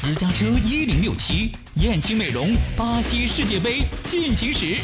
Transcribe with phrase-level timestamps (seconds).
[0.00, 4.76] 私家车一零六七，燕青美容巴西世界杯进行时。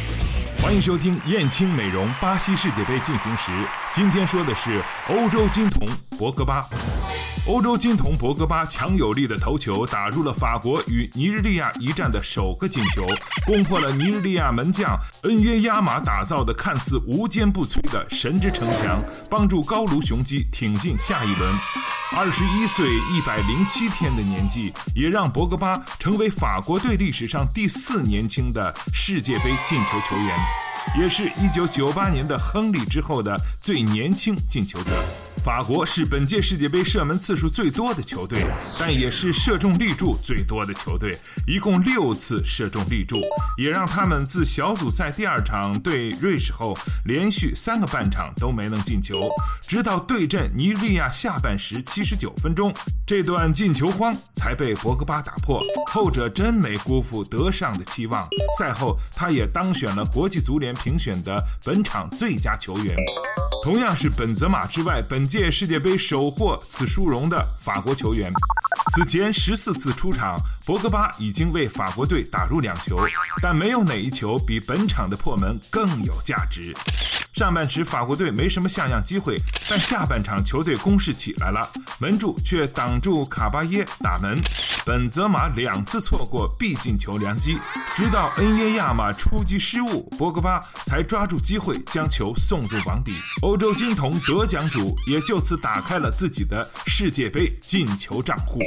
[0.60, 3.52] 欢迎收听燕青美容巴西世界杯进行时。
[3.92, 5.86] 今天说的是欧洲金童
[6.18, 6.68] 博格巴。
[7.46, 13.06] 欧洲金童博格巴强有力的头球打入了法国与尼日利亚一战的首个进球，
[13.44, 18.98] 攻破了尼日利亚门将恩耶亚马打造的看似无坚不摧的神之城墙，
[19.28, 21.54] 帮助高卢雄鸡挺进下一轮。
[22.16, 30.38] 二十一岁一百零七天的年纪，也让博格巴成为法国队历史上第四年轻的世界杯进球球员，
[30.98, 34.90] 也是一九九八年的亨利之后的最年轻进球者。
[35.44, 38.42] 法国是本届世界杯射门次数最多的球队，
[38.80, 43.20] 但也是射中立柱最多的球队，一共六次射中立柱，
[43.58, 49.28] 也让他们自小组赛第二场对瑞士后，连续三个半场都没能进球，
[49.60, 52.72] 直到对阵尼日利亚下半时七十九分钟，
[53.06, 55.60] 这段进球荒才被博格巴打破。
[55.92, 58.26] 后者真没辜负德尚的期望，
[58.58, 62.96] 赛后他也当选了国际足联评选的本场最佳球员。
[63.62, 68.32] 同样是本泽马之外，本届世界杯首获此殊荣的法国球员。
[68.92, 73.00] 此前十四次出场，博格巴已经为法国队打入两球，
[73.42, 76.72] 但没有哪一球比本场的破门更有价值。
[77.34, 79.36] 上半时法国队没什么像样机会，
[79.68, 81.68] 但下半场球队攻势起来了，
[81.98, 84.40] 门柱却挡住卡巴耶打门，
[84.86, 87.58] 本泽马两次错过必进球良机，
[87.96, 93.14] 直到恩耶亚马出击失误，博格巴才抓住机会将球送入网底。
[93.40, 98.60] 欧洲金童得奖主也就此打开了自己的世界杯进球账户。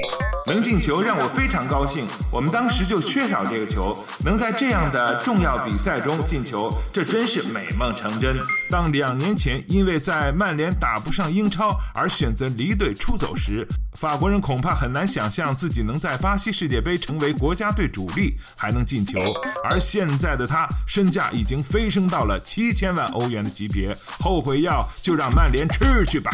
[0.47, 3.95] 能进球让我非常高兴，我们当时就缺少这个球，
[4.25, 8.39] 能在这样的重要比赛中进球，这真是美梦成真。
[8.71, 19.19] 当两年前因为在曼联打不上英超而选择离队出走时，法国人恐怕很难想象自己能在巴西世界杯成为国家队主力还能进球。
[19.67, 26.29] 而现在的他身价已经飞升到了七千万欧元的级别，后悔药就让曼联吃去吧。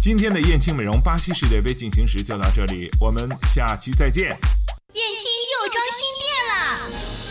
[0.00, 4.36] 今天的燕青美容巴西世界杯进行时就到这里，我们下期再见。
[4.94, 6.58] 燕青又装新店了！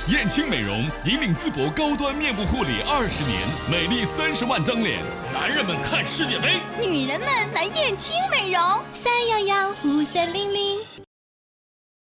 [0.10, 5.04] 燕青美容引领淄博高端面部护理二十年，美丽三十万张脸，
[5.34, 8.62] 男人们看世界杯，女人们来燕青美容，
[8.94, 11.07] 三幺幺五三零零。